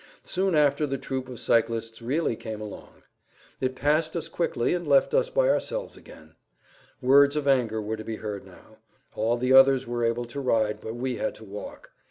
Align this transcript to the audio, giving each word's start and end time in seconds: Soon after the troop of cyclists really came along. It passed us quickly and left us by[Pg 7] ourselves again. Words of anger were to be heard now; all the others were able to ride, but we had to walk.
Soon 0.23 0.55
after 0.55 0.87
the 0.87 0.97
troop 0.97 1.29
of 1.29 1.39
cyclists 1.39 2.01
really 2.01 2.35
came 2.35 2.59
along. 2.59 3.03
It 3.59 3.75
passed 3.75 4.15
us 4.15 4.29
quickly 4.29 4.73
and 4.73 4.87
left 4.87 5.13
us 5.13 5.29
by[Pg 5.29 5.35
7] 5.35 5.49
ourselves 5.51 5.95
again. 5.95 6.33
Words 7.03 7.35
of 7.35 7.47
anger 7.47 7.79
were 7.83 7.97
to 7.97 8.03
be 8.03 8.15
heard 8.15 8.43
now; 8.43 8.77
all 9.13 9.37
the 9.37 9.53
others 9.53 9.85
were 9.85 10.03
able 10.03 10.25
to 10.25 10.39
ride, 10.39 10.81
but 10.81 10.95
we 10.95 11.17
had 11.17 11.35
to 11.35 11.43
walk. 11.45 11.91